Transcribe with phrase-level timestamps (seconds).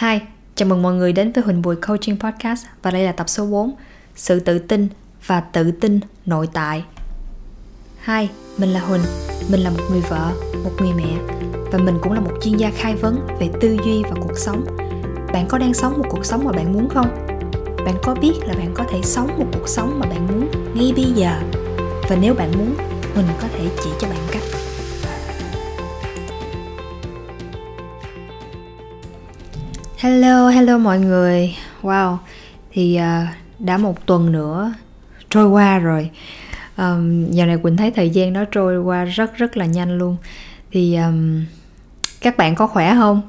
[0.00, 0.18] Hi,
[0.54, 3.46] chào mừng mọi người đến với Huỳnh Bùi Coaching Podcast và đây là tập số
[3.46, 3.74] 4
[4.16, 4.88] Sự tự tin
[5.26, 6.84] và tự tin nội tại
[8.06, 8.28] Hi,
[8.58, 9.00] mình là Huỳnh,
[9.50, 10.32] mình là một người vợ,
[10.64, 11.36] một người mẹ
[11.72, 14.64] và mình cũng là một chuyên gia khai vấn về tư duy và cuộc sống
[15.32, 17.26] Bạn có đang sống một cuộc sống mà bạn muốn không?
[17.84, 20.92] Bạn có biết là bạn có thể sống một cuộc sống mà bạn muốn ngay
[20.96, 21.40] bây giờ?
[22.08, 22.74] Và nếu bạn muốn,
[23.16, 24.49] mình có thể chỉ cho bạn cách
[30.00, 31.56] Hello, hello mọi người.
[31.82, 32.16] Wow,
[32.72, 34.72] thì uh, đã một tuần nữa
[35.30, 36.10] trôi qua rồi.
[36.76, 40.16] Um, giờ này Quỳnh thấy thời gian nó trôi qua rất rất là nhanh luôn.
[40.70, 41.44] Thì um,
[42.20, 43.22] các bạn có khỏe không?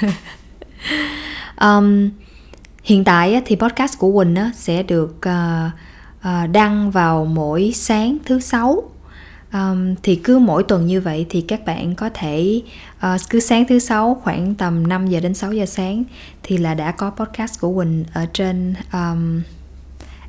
[1.60, 2.10] um,
[2.84, 5.72] hiện tại thì podcast của Quỳnh sẽ được uh,
[6.18, 8.92] uh, đăng vào mỗi sáng thứ sáu
[9.52, 12.62] Um, thì cứ mỗi tuần như vậy thì các bạn có thể
[13.06, 16.04] uh, cứ sáng thứ sáu khoảng tầm 5 giờ đến 6 giờ sáng
[16.42, 19.42] thì là đã có podcast của Quỳnh ở trên um,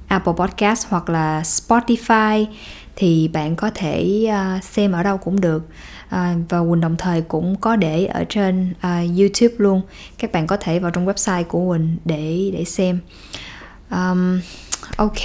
[0.08, 2.46] Apple Podcast hoặc là Spotify
[2.96, 5.64] thì bạn có thể uh, xem ở đâu cũng được.
[6.06, 9.82] Uh, và Quỳnh đồng thời cũng có để ở trên uh, YouTube luôn.
[10.18, 13.00] Các bạn có thể vào trong website của Quỳnh để để xem.
[13.92, 14.42] Um,
[14.96, 15.22] ok.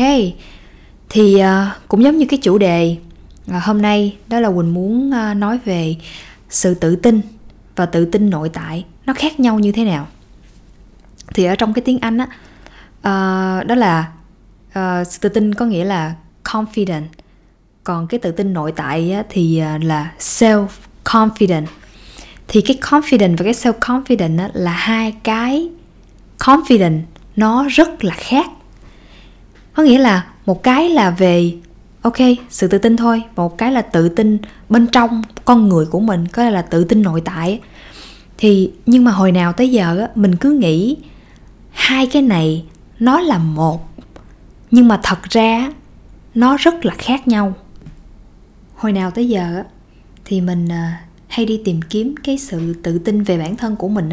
[1.09, 2.97] Thì uh, cũng giống như cái chủ đề
[3.51, 5.97] uh, hôm nay đó là quỳnh muốn uh, nói về
[6.49, 7.21] sự tự tin
[7.79, 10.07] và tự tin nội tại nó khác nhau như thế nào.
[11.35, 12.27] Thì ở trong cái tiếng anh á
[12.99, 14.13] uh, đó là
[14.69, 17.03] uh, tự tin có nghĩa là confident.
[17.85, 20.67] Còn cái tự tin nội tại á, thì uh, là self
[21.05, 21.67] confident
[22.49, 25.69] thì cái confident và cái self confident á, là hai cái
[26.39, 27.01] confident
[27.37, 28.47] nó rất là khác.
[29.75, 31.53] Có nghĩa là một cái là về
[32.09, 33.23] ok sự tự tin thôi.
[33.37, 37.03] Một cái là tự tin bên trong con người của mình có là tự tin
[37.03, 37.61] nội tại.
[38.39, 40.97] Thì nhưng mà hồi nào tới giờ mình cứ nghĩ
[41.71, 42.65] hai cái này
[42.99, 43.89] nó là một
[44.71, 45.73] nhưng mà thật ra
[46.35, 47.55] nó rất là khác nhau.
[48.75, 49.63] Hồi nào tới giờ
[50.25, 53.89] thì mình à, hay đi tìm kiếm cái sự tự tin về bản thân của
[53.89, 54.09] mình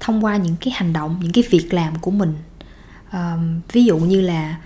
[0.00, 2.34] thông qua những cái hành động những cái việc làm của mình.
[3.72, 4.56] Ví dụ như là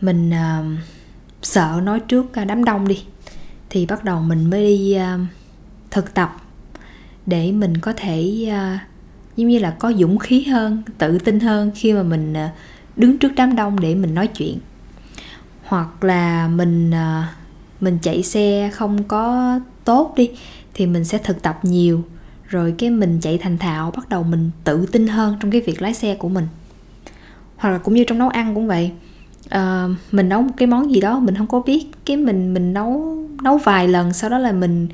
[0.00, 0.78] mình uh,
[1.46, 3.04] sợ nói trước à, đám đông đi.
[3.70, 5.20] Thì bắt đầu mình mới đi uh,
[5.90, 6.36] thực tập
[7.26, 8.80] để mình có thể uh,
[9.36, 12.50] giống như là có dũng khí hơn tự tin hơn khi mà mình uh,
[12.96, 14.58] đứng trước đám đông để mình nói chuyện.
[15.64, 17.24] Hoặc là mình uh,
[17.80, 20.30] mình chạy xe không có tốt đi
[20.74, 22.04] thì mình sẽ thực tập nhiều.
[22.48, 25.82] Rồi cái mình chạy thành thạo bắt đầu mình tự tin hơn trong cái việc
[25.82, 26.46] lái xe của mình.
[27.56, 28.92] Hoặc là cũng như trong nấu ăn cũng vậy
[29.54, 31.86] uh, mình nấu một cái món gì đó mình không có biết.
[32.04, 34.88] Cái mình mình nấu nấu vài lần sau đó là mình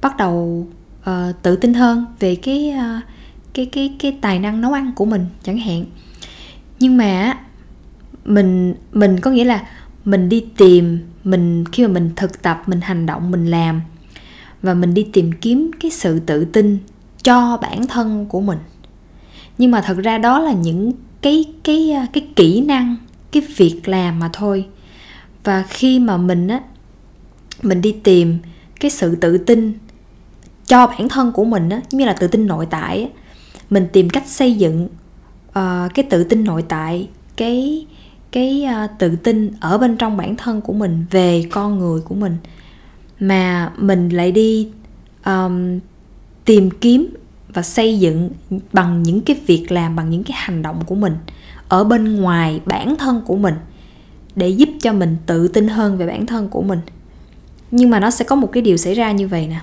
[0.00, 0.66] bắt đầu
[1.10, 3.02] uh, tự tin hơn về cái uh,
[3.54, 5.84] cái cái cái tài năng nấu ăn của mình chẳng hạn.
[6.80, 7.38] Nhưng mà
[8.24, 9.66] mình mình có nghĩa là
[10.04, 13.80] mình đi tìm mình khi mà mình thực tập mình hành động mình làm
[14.62, 16.78] và mình đi tìm kiếm cái sự tự tin
[17.22, 18.58] cho bản thân của mình.
[19.58, 20.92] Nhưng mà thật ra đó là những
[21.22, 22.96] cái cái cái kỹ năng
[23.32, 24.66] cái việc làm mà thôi.
[25.44, 26.60] Và khi mà mình á
[27.62, 28.38] mình đi tìm
[28.80, 29.72] cái sự tự tin
[30.66, 33.08] cho bản thân của mình á như là tự tin nội tại á
[33.70, 34.88] mình tìm cách xây dựng
[35.48, 37.86] uh, cái tự tin nội tại cái
[38.32, 42.14] cái uh, tự tin ở bên trong bản thân của mình về con người của
[42.14, 42.36] mình
[43.20, 44.68] mà mình lại đi
[45.24, 45.78] um,
[46.44, 47.14] tìm kiếm
[47.48, 48.30] và xây dựng
[48.72, 51.16] bằng những cái việc làm bằng những cái hành động của mình
[51.68, 53.54] ở bên ngoài bản thân của mình
[54.36, 56.80] để giúp cho mình tự tin hơn về bản thân của mình.
[57.70, 59.60] Nhưng mà nó sẽ có một cái điều xảy ra như vậy nè.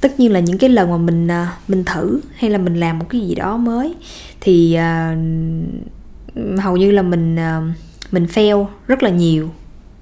[0.00, 2.98] Tất nhiên là những cái lần mà mình à, mình thử hay là mình làm
[2.98, 3.94] một cái gì đó mới
[4.40, 7.64] thì uh, hầu như là mình uh,
[8.12, 9.50] mình fail rất là nhiều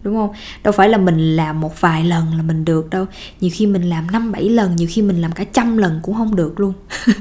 [0.02, 0.30] đúng không?
[0.64, 3.06] Đâu phải là mình làm một vài lần là mình được đâu.
[3.40, 6.14] Nhiều khi mình làm năm bảy lần nhiều khi mình làm cả trăm lần cũng
[6.14, 6.72] không được luôn.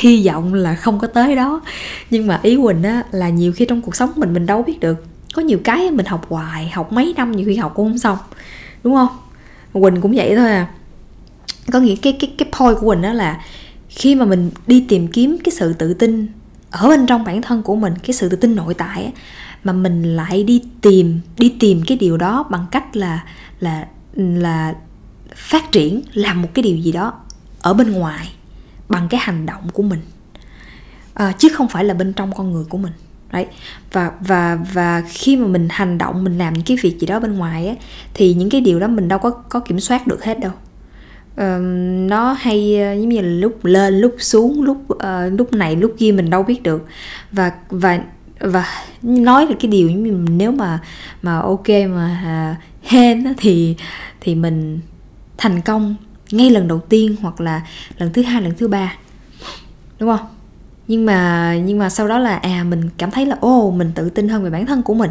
[0.00, 1.60] hy vọng là không có tới đó.
[2.10, 4.80] Nhưng mà ý quỳnh á là nhiều khi trong cuộc sống mình mình đâu biết
[4.80, 5.04] được.
[5.34, 8.18] Có nhiều cái mình học hoài học mấy năm nhiều khi học cũng không xong
[8.84, 9.08] đúng không?
[9.72, 10.70] Quỳnh cũng vậy thôi à.
[11.72, 13.40] Có nghĩa cái cái cái point của quỳnh đó là
[13.88, 16.28] khi mà mình đi tìm kiếm cái sự tự tin
[16.70, 19.10] ở bên trong bản thân của mình cái sự tự tin nội tại á,
[19.64, 23.24] mà mình lại đi tìm đi tìm cái điều đó bằng cách là
[23.60, 23.86] là
[24.16, 24.74] là
[25.36, 27.12] phát triển làm một cái điều gì đó
[27.60, 28.28] ở bên ngoài
[28.90, 30.00] bằng cái hành động của mình.
[31.14, 32.92] À, chứ không phải là bên trong con người của mình.
[33.32, 33.46] Đấy.
[33.92, 37.20] Và và và khi mà mình hành động mình làm những cái việc gì đó
[37.20, 37.74] bên ngoài á
[38.14, 40.52] thì những cái điều đó mình đâu có có kiểm soát được hết đâu.
[41.32, 41.62] Uh,
[42.10, 45.94] nó hay uh, giống như là lúc lên lúc xuống lúc uh, lúc này lúc
[45.98, 46.86] kia mình đâu biết được.
[47.32, 48.00] Và và
[48.40, 48.66] và
[49.02, 50.78] nói được cái điều giống như nếu mà
[51.22, 53.76] mà ok mà uh, hên thì
[54.20, 54.80] thì mình
[55.38, 55.96] thành công
[56.30, 57.62] ngay lần đầu tiên hoặc là
[57.98, 58.96] lần thứ hai lần thứ ba.
[59.98, 60.26] Đúng không?
[60.88, 64.10] Nhưng mà nhưng mà sau đó là à mình cảm thấy là ô mình tự
[64.10, 65.10] tin hơn về bản thân của mình.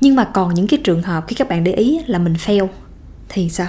[0.00, 2.66] Nhưng mà còn những cái trường hợp khi các bạn để ý là mình fail
[3.28, 3.68] thì sao?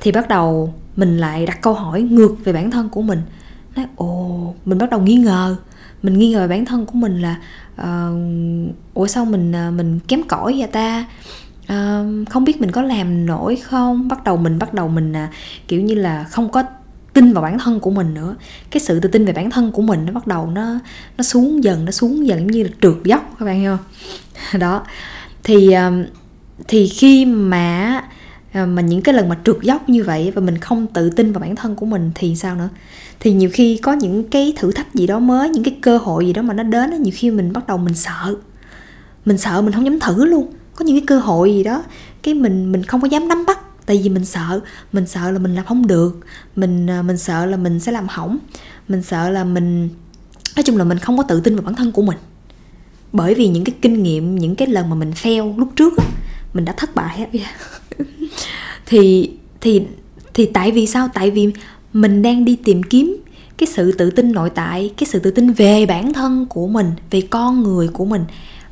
[0.00, 3.22] Thì bắt đầu mình lại đặt câu hỏi ngược về bản thân của mình.
[3.76, 5.56] Nói ồ mình bắt đầu nghi ngờ.
[6.02, 7.36] Mình nghi ngờ về bản thân của mình là
[7.82, 11.06] uh, ủa sao mình uh, mình kém cỏi vậy ta?
[11.72, 14.08] Uh, không biết mình có làm nổi không?
[14.08, 15.30] Bắt đầu mình bắt đầu mình uh,
[15.68, 16.62] kiểu như là không có
[17.12, 18.36] tin vào bản thân của mình nữa.
[18.70, 20.78] Cái sự tự tin về bản thân của mình nó bắt đầu nó
[21.18, 24.60] nó xuống dần nó xuống dần như là trượt dốc các bạn hiểu không?
[24.60, 24.82] Đó.
[25.44, 25.74] Thì
[26.68, 28.02] thì khi mà
[28.52, 31.32] ờ, mà những cái lần mà trượt dốc như vậy và mình không tự tin
[31.32, 32.68] vào bản thân của mình thì sao nữa?
[33.20, 36.26] Thì nhiều khi có những cái thử thách gì đó mới những cái cơ hội
[36.26, 38.34] gì đó mà nó đến nhiều khi mình bắt đầu mình sợ.
[39.24, 41.82] Mình sợ mình không dám thử luôn có những cái cơ hội gì đó,
[42.22, 43.58] cái mình mình không có dám nắm bắt.
[43.86, 44.60] Tại vì mình sợ
[44.92, 46.20] mình sợ là mình làm không được,
[46.56, 48.38] mình à, mình sợ là mình sẽ làm hỏng,
[48.88, 49.88] mình sợ là mình,
[50.56, 52.16] nói chung là mình không có tự tin vào bản thân của mình.
[53.12, 55.94] Bởi vì những cái kinh nghiệm, những cái lần mà mình fail lúc trước
[56.54, 57.40] mình đã thất bại hết
[58.86, 59.30] thì
[59.60, 59.82] thì
[60.34, 61.08] thì tại vì sao?
[61.14, 61.52] Tại vì
[61.92, 63.16] mình đang đi tìm kiếm
[63.58, 66.92] cái sự tự tin nội tại, cái sự tự tin về bản thân của mình,
[67.10, 68.24] về con người của mình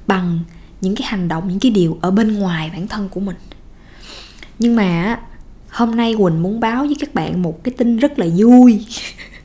[0.07, 0.41] bằng
[0.85, 3.37] những cái hành động những cái điều ở bên ngoài bản thân của mình.
[4.59, 5.19] Nhưng mà
[5.71, 8.87] hôm nay quỳnh muốn báo với các bạn một cái tin rất là vui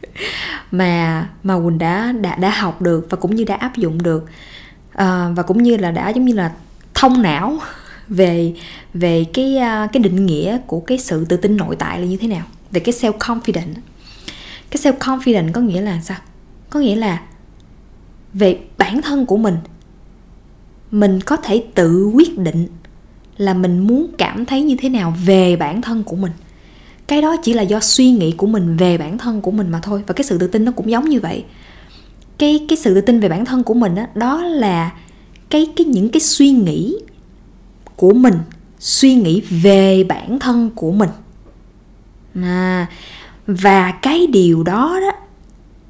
[0.71, 4.25] mà mà quỳnh đã đã đã học được và cũng như đã áp dụng được.
[4.93, 6.51] À, và cũng như là đã giống như là
[6.93, 7.57] thông não
[8.07, 8.53] về
[8.93, 12.17] về cái ờ, cái định nghĩa của cái sự tự tin nội tại là như
[12.17, 13.73] thế nào về cái self confident
[14.69, 16.17] cái self confident có nghĩa là sao?
[16.69, 17.21] Có nghĩa là
[18.33, 19.55] về bản thân của mình
[20.91, 22.67] mình có thể tự quyết định
[23.37, 26.31] là mình muốn cảm thấy như thế nào về bản thân của mình.
[27.07, 29.79] Cái đó chỉ là do suy nghĩ của mình về bản thân của mình mà
[29.83, 31.43] thôi và cái sự tự tin nó cũng giống như vậy.
[32.37, 34.91] Cái cái sự tự tin về bản thân của mình đó, đó là
[35.49, 36.95] cái cái những cái suy nghĩ
[37.95, 38.35] của mình
[38.79, 41.09] suy nghĩ về bản thân của mình.
[42.35, 42.87] À,
[43.47, 45.11] và cái điều đó đó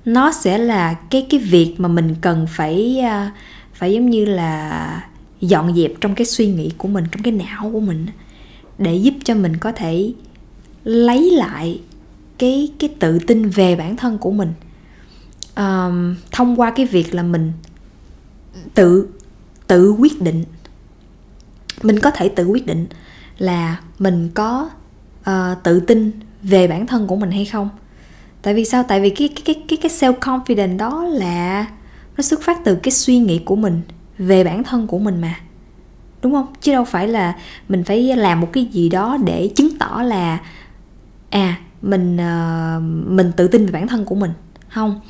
[0.06, 3.34] nó sẽ là cái cái việc mà mình cần phải uh,
[3.79, 5.03] phải giống như là
[5.41, 8.07] dọn dẹp trong cái suy nghĩ của mình trong cái não của mình
[8.77, 10.13] để giúp cho mình có thể
[10.83, 11.81] lấy lại
[12.37, 14.53] cái cái tự tin về bản thân của mình.
[15.55, 17.51] Um, thông qua cái việc là mình
[18.73, 19.07] tự
[19.67, 20.43] tự quyết định
[21.81, 22.87] mình có thể tự quyết định
[23.37, 24.69] là mình có
[25.21, 26.11] uh, tự tin
[26.41, 27.69] về bản thân của mình hay không.
[28.41, 28.83] Tại vì sao?
[28.83, 31.65] Tại vì cái cái cái cái cái self confidence đó là
[32.19, 33.81] nó xuất phát từ cái suy nghĩ của mình
[34.18, 35.36] về bản thân của mình mà.
[36.21, 36.45] Đúng không?
[36.62, 37.36] Chứ đâu phải là
[37.69, 40.39] mình phải làm một cái gì đó để chứng tỏ là
[41.30, 44.31] à mình uh, mình tự tin về bản thân của mình.
[44.69, 45.01] Không.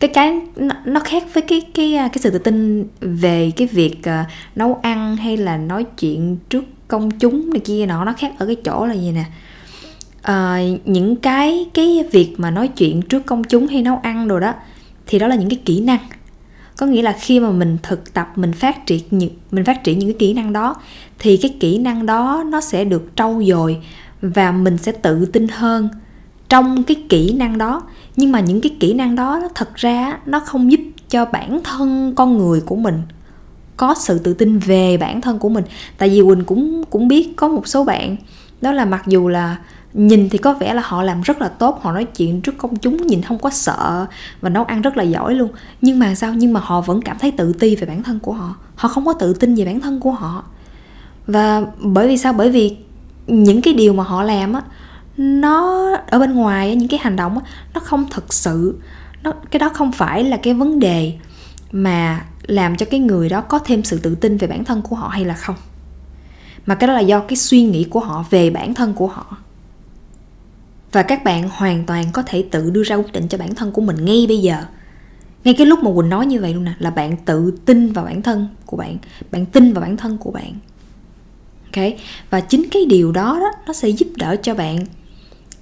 [0.00, 3.68] Cái cái nó, nó khác với cái cái à, cái sự tự tin về cái
[3.72, 4.26] việc uh,
[4.56, 8.46] nấu ăn hay là nói chuyện trước công chúng này kia nọ nó khác ở
[8.46, 9.24] cái chỗ là gì nè?
[10.20, 14.40] Uh, những cái cái việc mà nói chuyện trước công chúng hay nấu ăn rồi
[14.40, 14.54] đó
[15.06, 16.00] thì đó là những cái kỹ năng
[16.82, 19.98] có nghĩa là khi mà mình thực tập, mình phát triển những, mình phát triển
[19.98, 20.74] những cái kỹ năng đó,
[21.18, 23.78] thì cái kỹ năng đó nó sẽ được trau dồi
[24.22, 25.88] và mình sẽ tự tin hơn
[26.48, 27.82] trong cái kỹ năng đó.
[28.16, 32.12] Nhưng mà những cái kỹ năng đó thật ra nó không giúp cho bản thân
[32.16, 33.02] con người của mình
[33.76, 35.64] có sự tự tin về bản thân của mình.
[35.98, 38.16] Tại vì quỳnh cũng cũng biết có một số bạn,
[38.60, 39.56] đó là mặc dù là
[39.94, 42.76] nhìn thì có vẻ là họ làm rất là tốt họ nói chuyện trước công
[42.76, 44.06] chúng nhìn không có sợ
[44.40, 45.50] và nấu ăn rất là giỏi luôn.
[45.80, 46.34] Nhưng mà sao?
[46.34, 48.56] Nhưng mà họ vẫn cảm thấy tự ti về bản thân của họ.
[48.74, 50.44] Họ không có tự tin về bản thân của họ.
[51.26, 52.32] Và bởi vì sao?
[52.32, 52.76] Bởi vì
[53.26, 54.62] những cái điều mà họ làm á
[55.16, 57.44] nó ở bên ngoài những cái hành động á,
[57.74, 58.78] nó không thực sự
[59.22, 61.12] nó cái đó không phải là cái vấn đề
[61.72, 64.96] mà làm cho cái người đó có thêm sự tự tin về bản thân của
[64.96, 65.56] họ hay là không.
[66.66, 69.36] Mà cái đó là do cái suy nghĩ của họ về bản thân của họ
[70.92, 73.72] và các bạn hoàn toàn có thể tự đưa ra quyết định cho bản thân
[73.72, 74.64] của mình ngay bây giờ.
[75.44, 78.04] Ngay cái lúc mà quỳnh nói như vậy luôn nè là bạn tự tin vào
[78.04, 78.96] bản thân của bạn
[79.30, 80.52] bạn tin vào bản thân của bạn.
[81.64, 81.84] Ok?
[82.30, 84.78] Và chính cái điều đó đó nó sẽ giúp đỡ cho bạn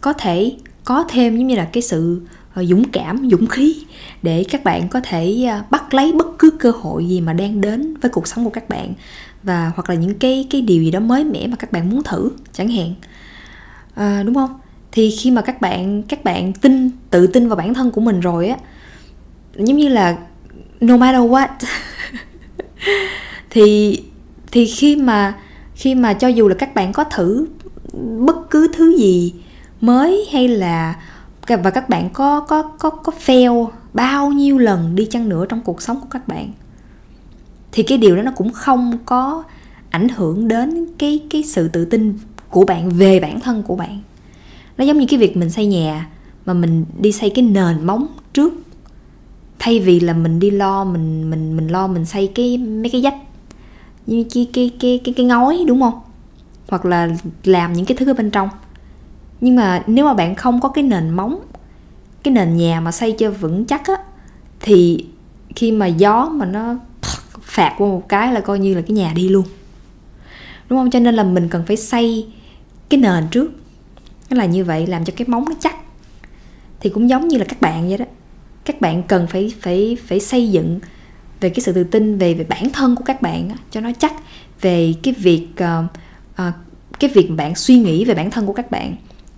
[0.01, 2.21] có thể có thêm giống như là cái sự
[2.55, 3.77] ờ, dũng cảm dũng khí
[4.23, 7.61] để các bạn có thể ờ, bắt lấy bất cứ cơ hội gì mà đang
[7.61, 8.93] đến với cuộc sống của các bạn
[9.43, 12.03] và hoặc là những cái cái điều gì đó mới mẻ mà các bạn muốn
[12.03, 12.95] thử chẳng hạn.
[13.95, 14.61] À, đúng không?
[14.93, 18.21] Thì khi mà các bạn các bạn tin, tự tin vào bản thân của mình
[18.21, 18.57] rồi á,
[19.57, 20.17] giống như là
[20.81, 21.49] no matter what,
[23.51, 23.99] thì
[24.53, 25.35] thì khi mà
[25.75, 27.47] khi mà cho dù là các bạn có thử
[28.19, 29.35] bất cứ thứ gì
[29.81, 30.97] mới hay là
[31.47, 35.61] và các bạn có có có có fail bao nhiêu lần đi chăng nữa trong
[35.61, 36.53] cuộc sống của các bạn,
[37.73, 39.45] thì cái điều đó nó cũng không có
[39.91, 42.19] ảnh hưởng đến cái cái sự tự tin
[42.49, 44.01] của bạn về bản thân của bạn
[44.81, 46.09] nó giống như cái việc mình xây nhà,
[46.47, 48.55] mà mình đi xây cái nền móng trước.
[49.59, 53.03] Thay vì là mình đi lo, mình mình mình lo mình xây cái mấy cái
[53.03, 53.15] dách
[54.07, 56.01] như cái cái cái cái cái ngói, đúng không?
[56.69, 57.09] Hoặc là
[57.45, 58.49] làm những cái thứ ở bên trong.
[59.41, 61.41] Nhưng mà nếu mà bạn không có cái nền móng,
[62.23, 63.97] cái nền nhà mà xây cho vững chắc á,
[64.61, 65.05] thì
[65.57, 66.75] khi mà gió mà nó
[67.43, 69.45] phạt qua một cái là coi như là cái nhà đi luôn.
[70.69, 70.91] Đúng không?
[70.91, 72.27] Cho nên là mình cần phải xây
[72.89, 73.53] cái nền trước
[74.31, 75.77] nó là như vậy làm cho cái móng nó chắc.
[76.81, 78.05] Thì cũng giống như là các bạn vậy đó.
[78.65, 80.81] Các bạn cần phải phải phải xây dựng
[81.41, 84.13] về cái sự tự tin về về bản thân của các bạn cho nó chắc
[84.61, 85.85] về cái việc uh,
[86.49, 86.55] uh,
[87.01, 88.97] cái việc bạn suy nghĩ về bản thân của các bạn.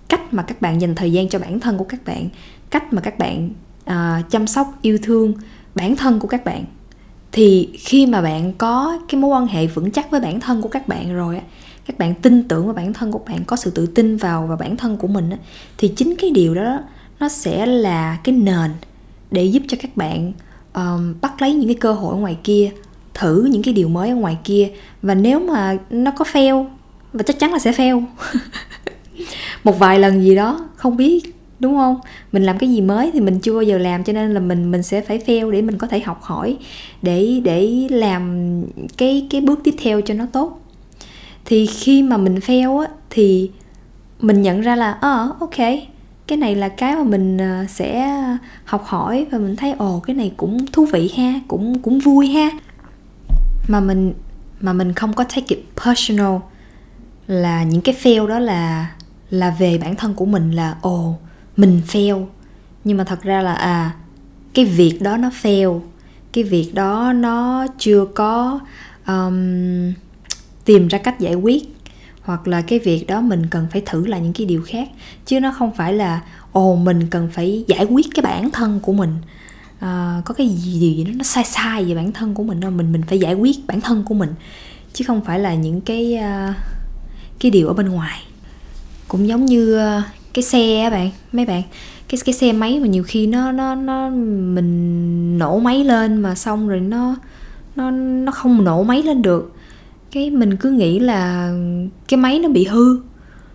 [0.09, 2.29] Cách mà các bạn dành thời gian cho bản thân của các bạn.
[2.71, 3.51] Cách mà các bạn
[3.85, 5.35] uh, chăm sóc yêu thương
[5.75, 6.65] bản thân của các bạn.
[7.33, 10.69] Thì khi mà bạn có cái mối quan hệ vững chắc với bản thân của
[10.69, 11.41] các bạn rồi
[11.87, 14.57] các bạn tin tưởng vào bản thân của bạn có sự tự tin vào và
[14.57, 15.31] bản thân của mình
[15.79, 16.79] thì chính cái điều đó
[17.21, 18.71] nó sẽ là cái nền
[19.31, 20.33] để giúp cho các bạn
[20.75, 22.71] um, bắt lấy những cái cơ hội ở ngoài kia
[23.15, 24.69] thử những cái điều mới ở ngoài kia.
[25.03, 26.67] Và nếu mà nó có fail
[27.13, 28.05] và chắc chắn là sẽ fail.
[29.65, 31.23] Một vài lần gì đó không biết
[31.61, 32.01] đúng không?
[32.33, 34.71] Mình làm cái gì mới thì mình chưa bao giờ làm cho nên là mình
[34.71, 36.57] mình sẽ phải fail để mình có thể học hỏi
[37.03, 38.53] để để làm
[38.97, 40.62] cái cái bước tiếp theo cho nó tốt
[41.45, 43.51] thì khi mà mình fail á thì
[44.21, 45.59] mình nhận ra là ờ uh, ok
[46.27, 48.17] cái này là cái mà mình ờ, sẽ
[48.65, 52.29] học hỏi và mình thấy ồ cái này cũng thú vị ha cũng cũng vui
[52.29, 52.51] ha.
[53.69, 54.15] Mà mình
[54.61, 56.37] mà mình không có take it personal
[57.27, 58.91] là những cái fail đó là
[59.31, 61.19] là về bản thân của mình là ồ
[61.57, 62.27] mình fail.
[62.85, 63.95] Nhưng mà thật ra là à
[64.55, 65.81] cái việc đó nó fail
[66.33, 68.61] cái việc đó nó chưa có
[69.07, 69.93] um,
[70.65, 71.77] tìm ra cách giải quyết.
[72.23, 74.89] Hoặc là cái việc đó mình cần phải thử lại những cái điều khác.
[75.27, 78.93] Chứ nó không phải là ồ mình cần phải giải quyết cái bản thân của
[78.93, 79.17] mình.
[79.81, 82.61] À, có cái gì điều gì đó nó sai sai về bản thân của mình
[82.61, 84.31] đâu mình mình phải giải quyết bản thân của mình.
[84.93, 86.55] Chứ không phải là những cái uh,
[87.41, 88.23] cái điều ở bên ngoài.
[89.09, 90.05] Cũng giống như uh,
[90.35, 91.63] cái xe á bạn mấy bạn.
[92.09, 96.35] Cái cái xe máy mà nhiều khi nó nó nó mình nổ máy lên mà
[96.35, 97.17] xong rồi nó
[97.77, 99.53] nó nó không nổ máy lên được
[100.13, 101.53] cái mình cứ nghĩ là
[102.09, 103.01] cái máy nó bị hư.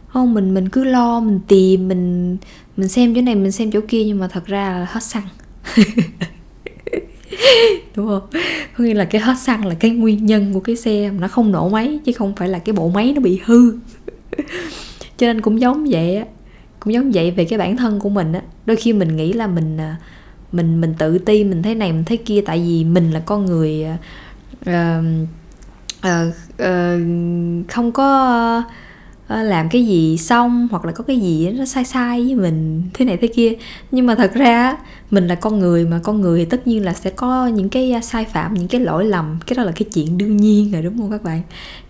[0.08, 2.38] Không mình mình cứ lo mình tìm mình
[2.78, 5.28] mình xem chỗ này mình xem chỗ kia nhưng mà thật ra là hết xăng.
[7.96, 8.28] Đúng không?
[8.78, 11.52] Có nghĩa là cái hết xăng là cái nguyên nhân của cái xe nó không
[11.52, 13.72] nổ máy chứ không phải là cái bộ máy nó bị hư.
[15.18, 16.26] Cho nên cũng giống vậy á
[16.80, 18.42] cũng giống vậy về cái bản thân của mình á.
[18.66, 19.98] Đôi khi mình nghĩ là mình à,
[20.52, 23.46] mình mình tự ti mình thấy này mình thấy kia tại vì mình là con
[23.46, 23.86] người
[24.70, 24.74] uh,
[26.00, 28.64] uh, uh, không có
[29.34, 32.84] uh, làm cái gì xong hoặc là có cái gì nó sai sai với mình
[32.94, 33.54] thế này thế kia.
[33.92, 34.78] Nhưng mà thật ra
[35.12, 37.94] mình là con người mà con người thì tất nhiên là sẽ có những cái
[38.02, 39.40] sai phạm những cái lỗi lầm.
[39.48, 41.42] Cái đó là cái chuyện đương nhiên rồi đúng không các bạn?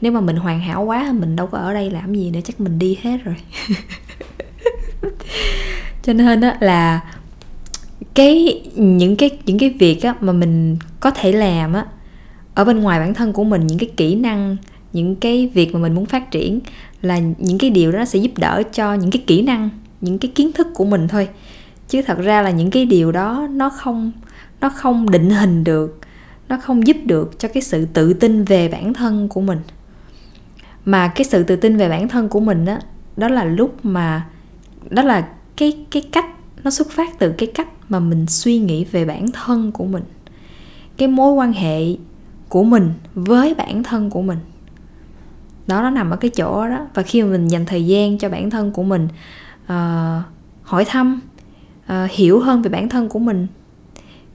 [0.02, 2.60] Nếu mà mình hoàn hảo quá mình đâu có ở đây làm gì nữa chắc
[2.60, 3.36] mình đi hết rồi.
[6.04, 7.02] Cho nên á là
[8.14, 11.86] cái những cái những cái việc á mà mình có thể làm á
[12.58, 14.58] ở bên ngoài bản thân của mình, những cái kỹ năng,
[14.94, 16.60] những cái việc mà mình muốn phát triển
[17.02, 19.70] là những cái điều đó sẽ giúp đỡ cho những cái kỹ năng,
[20.02, 21.28] những cái kiến thức của mình thôi.
[21.88, 24.12] Chứ thật ra là những cái điều đó nó không
[24.62, 26.00] nó không định hình được,
[26.50, 29.60] nó không giúp được cho cái sự tự tin về bản thân của mình.
[30.86, 32.78] Mà cái sự tự tin về bản thân của mình đó
[33.18, 34.26] đó là lúc mà,
[34.90, 36.26] đó là cái cái cách,
[36.64, 40.04] nó xuất phát từ cái cách mà mình suy nghĩ về bản thân của mình.
[40.98, 41.96] Cái mối quan hệ
[42.50, 44.38] của mình với bản thân của mình.
[45.68, 46.88] Đó nó nằm ở cái chỗ đó.
[46.94, 49.08] Và khi mà mình dành thời gian cho bản thân của mình
[49.64, 50.24] uh,
[50.64, 51.22] hỏi thăm
[51.86, 53.48] uh, hiểu hơn về bản thân của mình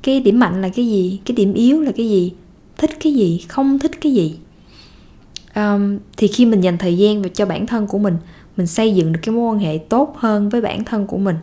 [0.03, 2.33] cái điểm mạnh là cái gì cái điểm yếu là cái gì
[2.77, 4.39] thích cái gì không thích cái gì
[5.55, 8.17] um, thì khi mình dành thời gian cho bản thân của mình
[8.57, 11.37] mình xây dựng được cái mối quan hệ tốt hơn với bản thân của mình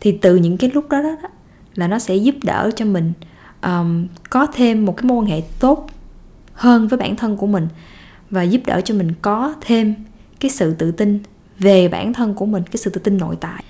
[0.00, 1.28] thì từ những cái lúc đó đó, đó
[1.74, 3.12] là nó sẽ giúp đỡ cho mình
[3.62, 5.86] um, có thêm một cái mối quan hệ tốt
[6.58, 7.68] hơn với bản thân của mình
[8.30, 9.94] và giúp đỡ cho mình có thêm
[10.40, 11.18] cái sự tự tin
[11.58, 13.64] về bản thân của mình cái sự tự tin nội tại.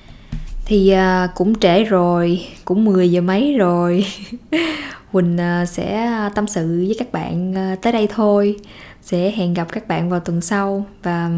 [0.64, 4.06] Thì uh, cũng trễ rồi cũng 10 giờ mấy rồi.
[5.12, 8.56] Quỳnh uh, sẽ tâm sự với các bạn uh, tới đây thôi.
[9.02, 11.30] Sẽ hẹn gặp các bạn vào tuần sau và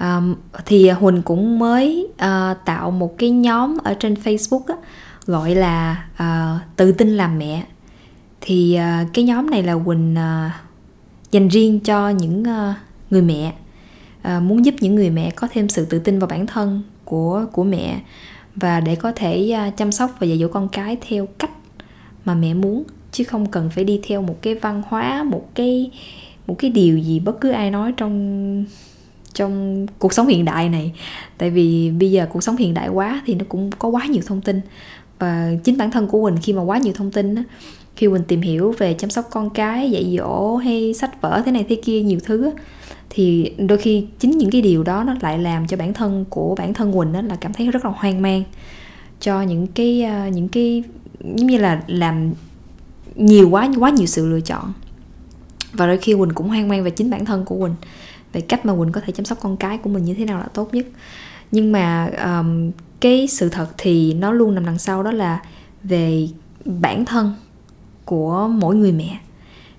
[0.00, 0.34] um,
[0.66, 4.74] thì Huỳnh cũng mới uh, tạo một cái nhóm ở trên Facebook á,
[5.26, 7.64] gọi là uh, tự tin làm mẹ
[8.42, 10.52] thì uh, cái nhóm này là Quỳnh uh,
[11.30, 12.76] dành riêng cho những uh,
[13.10, 13.52] người mẹ.
[14.36, 17.46] Uh, muốn giúp những người mẹ có thêm sự tự tin vào bản thân của
[17.52, 18.00] của mẹ
[18.56, 21.50] và để có thể uh, chăm sóc và dạy dỗ con cái theo cách
[22.24, 25.90] mà mẹ muốn chứ không cần phải đi theo một cái văn hóa một cái
[26.46, 28.64] một cái điều gì bất cứ ai nói trong
[29.34, 30.92] trong cuộc sống hiện đại này.
[31.38, 34.22] Tại vì bây giờ cuộc sống hiện đại quá thì nó cũng có quá nhiều
[34.26, 34.60] thông tin
[35.22, 37.44] và chính bản thân của mình khi mà quá nhiều thông tin á,
[37.96, 41.52] khi mình tìm hiểu về chăm sóc con cái dạy dỗ hay sách vở thế
[41.52, 42.50] này thế kia nhiều thứ á,
[43.10, 46.54] thì đôi khi chính những cái điều đó nó lại làm cho bản thân của
[46.58, 48.42] bản thân quỳnh đó là cảm thấy rất là hoang mang
[49.20, 50.82] cho những cái à, những cái
[51.20, 52.32] giống như là làm
[53.14, 54.72] nhiều quá quá nhiều sự lựa chọn.
[55.72, 57.74] Và đôi khi quỳnh cũng hoang mang về chính bản thân của quỳnh
[58.32, 60.38] về cách mà quỳnh có thể chăm sóc con cái của mình như thế nào
[60.38, 60.86] là tốt nhất.
[61.52, 62.70] Nhưng mà um,
[63.02, 65.42] cái sự thật thì nó luôn nằm đằng sau đó là
[65.84, 66.28] về
[66.64, 67.34] bản thân
[68.04, 69.20] của mỗi người mẹ.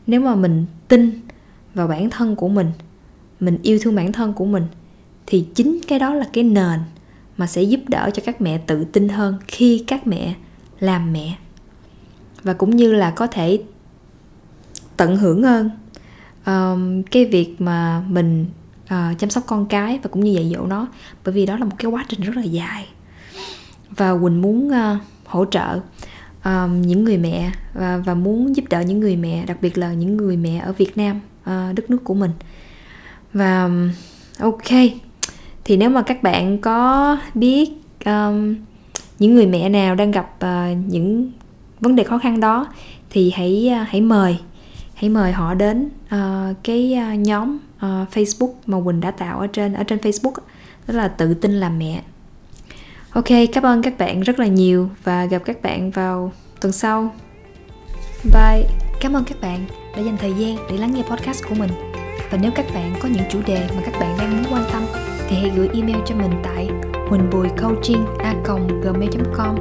[0.07, 1.21] Nếu mà mình tin
[1.73, 2.71] vào bản thân của mình
[3.39, 4.63] mình yêu thương bản thân của mình
[5.25, 6.79] thì chính cái đó là cái nền
[7.37, 10.33] mà sẽ giúp đỡ cho các mẹ tự tin hơn khi các mẹ
[10.79, 11.37] làm mẹ.
[12.43, 13.61] Và cũng như là có thể
[14.97, 15.69] tận hưởng hơn
[16.45, 18.45] um, cái việc mà mình
[18.83, 20.87] uh, chăm sóc con cái và cũng như dạy dỗ nó.
[21.25, 22.87] Bởi vì đó là một cái quá trình rất là dài
[23.97, 25.79] và quỳnh muốn uh, hỗ trợ
[26.45, 29.93] um, những người mẹ và, và muốn giúp đỡ những người mẹ đặc biệt là
[29.93, 32.31] những người mẹ ở việt nam uh, đất nước của mình
[33.33, 33.69] và
[34.39, 34.69] ok
[35.63, 37.69] thì nếu mà các bạn có biết
[38.05, 38.55] um,
[39.19, 41.31] những người mẹ nào đang gặp uh, những
[41.79, 42.67] vấn đề khó khăn đó
[43.09, 44.37] thì hãy uh, hãy mời
[44.93, 47.81] hãy mời họ đến uh, cái uh, nhóm uh,
[48.13, 50.33] Facebook mà Quỳnh đã tạo ở trên ở trên Facebook
[50.87, 52.03] đó là tự tin làm mẹ.
[53.13, 57.13] Ok, cảm ơn các bạn rất là nhiều và gặp các bạn vào tuần sau.
[58.23, 58.63] Bye.
[59.01, 61.69] Cảm ơn các bạn đã dành thời gian để lắng nghe podcast của mình.
[62.31, 64.83] Và nếu các bạn có những chủ đề mà các bạn đang muốn quan tâm
[65.27, 66.69] thì hãy gửi email cho mình tại
[67.09, 69.55] huynhbuoicoaching@gmail.com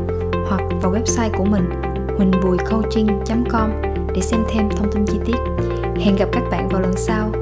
[0.49, 1.71] hoặc vào website của mình
[2.19, 3.71] huỳnhbùicoaching.com
[4.15, 5.37] để xem thêm thông tin chi tiết.
[6.01, 7.33] Hẹn gặp các bạn vào lần sau